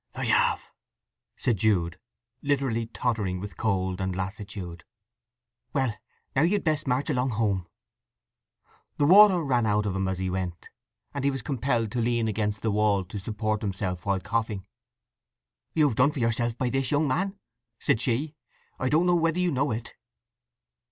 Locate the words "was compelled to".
11.29-12.01